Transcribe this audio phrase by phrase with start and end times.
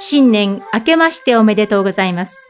[0.00, 2.48] 新年明けましておめでとうございます。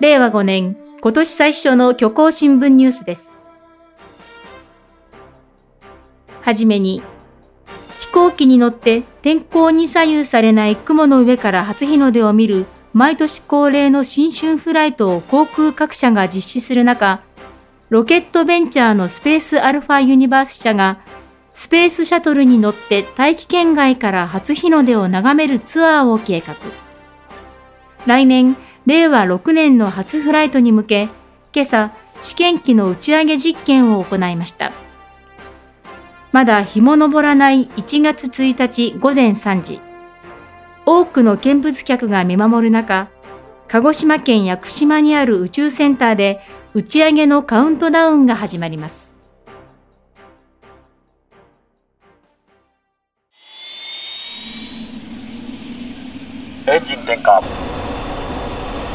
[0.00, 3.38] 令和5年、今年最初の虚構新聞ニュースです。
[6.40, 7.02] はじめに、
[7.98, 12.64] 飛行機に乗って天候に左右されない雲の上から初日の出を見る
[12.94, 17.20] 毎年恒例の新春フライトを航空各社が実施する中、
[17.90, 21.00] ロケットベンチャーのスペースアルファユニバース社が
[21.52, 26.54] スペースシャトルに乗って大気圏外から初日の出を眺めるツアーを計画。
[28.06, 31.08] 来年、令和6年の初フライトに向け、
[31.52, 34.72] 今朝、試験機の打ち上げ実験を行いました。
[36.32, 39.80] まだ日も昇らない1月1日午前3時。
[40.86, 43.08] 多くの見物客が見守る中、
[43.68, 46.40] 鹿児島県屋久島にある宇宙センターで
[46.74, 49.19] 打ち上げのカウントダウンが始まります。
[56.66, 57.40] エンジン点火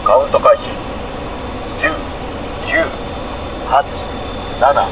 [0.05, 0.69] カウント開始。
[1.81, 1.89] 10987654321
[2.65, 2.85] 9
[3.69, 3.83] 8
[4.61, 4.85] 7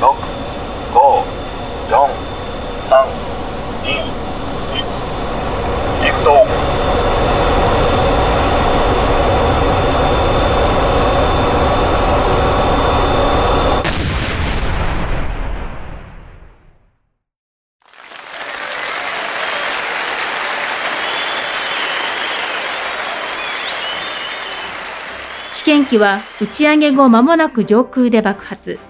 [0.00, 0.14] 6
[0.94, 1.00] 5
[1.90, 1.98] 4
[2.88, 3.04] 3
[3.82, 3.98] 2
[4.74, 6.30] 1リフト
[25.54, 28.80] 試験機は打ち上げ後間もなく上空で爆発。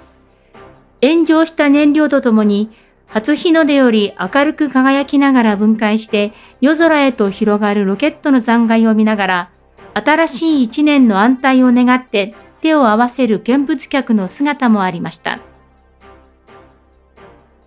[1.02, 2.70] 炎上した燃料とともに
[3.06, 9.50] 初日の出より明るく輝きながら分解して夜空へと広がるロケットの残骸を見ながら
[9.92, 15.40] 新しい一年の安泰を願って手を合わせる見物客の姿もありました。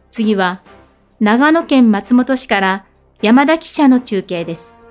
[0.09, 0.63] 次は
[1.19, 2.85] 長野県松本市から
[3.21, 4.86] 山田記者の中継です。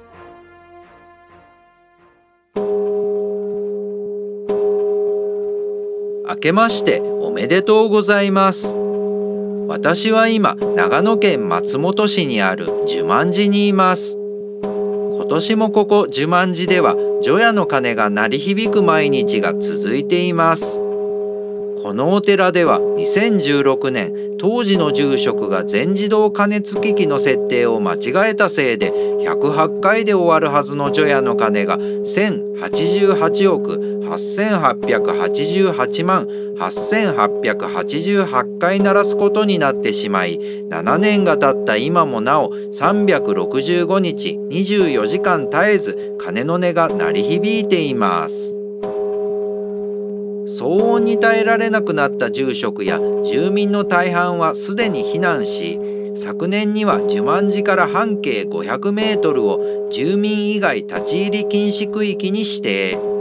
[6.29, 8.75] 明けましておめでとうございます。
[9.69, 14.17] 私は今長野県松本市にある寿万寺にいます。
[14.17, 20.79] 今年もここ寿万寺では除夜の鐘が鳴り響く毎日が続いています。
[21.83, 36.27] このお寺では2016年当時の住職が全自動加熱機器の設定を間違えたせいで108回で終わるはずの除夜の鐘が1088億8888万
[36.59, 40.39] 8888回鳴らすことになってしまい
[40.71, 48.55] 7年が経った今もなお365日24時間絶えず鐘の音が鳴り響いています
[50.59, 55.79] 騒音に耐えられなくなった住職や住民の大半はすでに避難し
[56.17, 63.16] 昨年には寿万寺から半径500メートルを住民以外立ち入り禁止区域に指定。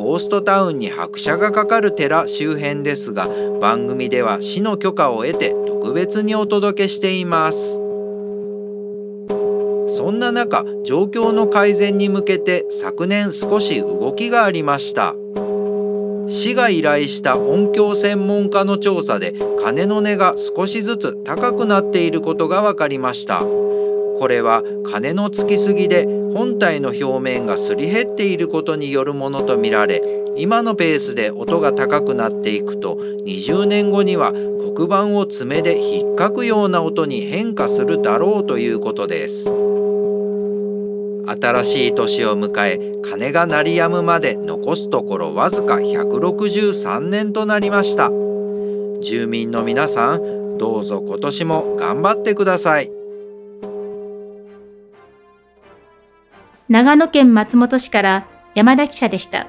[0.00, 3.28] ゴーストタウンに拍車がかかる寺周辺ですが
[3.60, 7.58] 番組では市の許可を得て特別にお届けしています。
[9.94, 15.14] そんな中状況の改善に向けて昨年少し動きがありました。
[16.30, 23.40] 市が依頼した音響専門家の調査で鐘の音が少しずつ高くなっていることが分かりました。
[23.40, 30.02] これは鐘のつきすぎで本体の表面がすり減っていることによるものとみられ
[30.36, 32.96] 今のペースで音が高くなっていくと
[33.26, 34.32] 20年後には
[34.74, 39.50] 黒板を爪で引っかくような音に変化するだろうということです。
[41.26, 48.10] 新しい年を迎え鐘が鳴り止むまで残すところわずか163年となりました。
[49.02, 52.99] 住民の皆さんどうぞ今年も頑張ってください。
[56.70, 59.48] 長野県松本市から山田記者でした。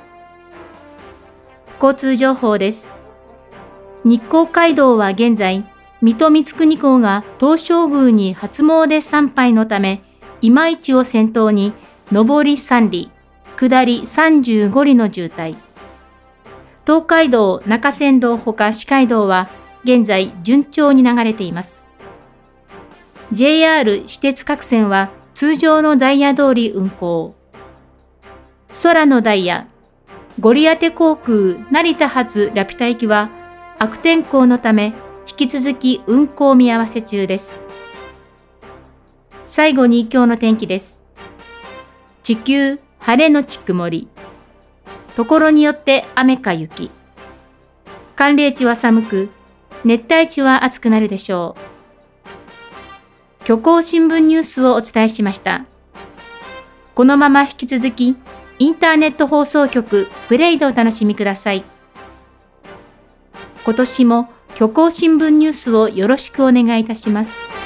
[1.79, 2.90] 交通情報です。
[4.03, 5.63] 日光街道は現在、
[6.01, 10.01] 水戸光国公が東照宮に初詣参拝のため、
[10.41, 11.73] 今市を先頭に、
[12.11, 13.11] 上り3里、
[13.55, 15.55] 下り35里の渋滞。
[16.87, 19.47] 東海道中山道ほか四街道は
[19.84, 21.87] 現在順調に流れています。
[23.31, 27.35] JR 私鉄各線は通常のダイヤ通り運行。
[28.83, 29.67] 空のダイヤ、
[30.39, 33.29] ゴリアテ航空成田発ラピュタ行きは
[33.79, 34.93] 悪天候のため
[35.28, 37.61] 引き続き運行見合わせ中です。
[39.45, 41.01] 最後に今日の天気です。
[42.23, 44.07] 地球晴れのち曇り。
[45.16, 46.91] ところによって雨か雪。
[48.16, 49.29] 寒冷地は寒く、
[49.84, 51.71] 熱帯地は暑くなるでしょう。
[53.43, 55.66] 虚構新聞ニュースをお伝えしました。
[56.93, 58.16] このまま引き続き、
[58.59, 61.64] インターネット放送局プレイでお楽しみください。
[63.66, 67.60] 今年も虚構新聞ニュースをよろしくお願いいたします。